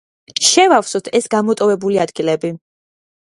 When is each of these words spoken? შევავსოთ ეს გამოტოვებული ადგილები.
შევავსოთ 0.51 1.09
ეს 1.19 1.29
გამოტოვებული 1.35 2.01
ადგილები. 2.05 2.53